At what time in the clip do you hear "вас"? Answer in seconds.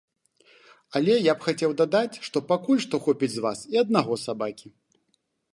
3.47-3.59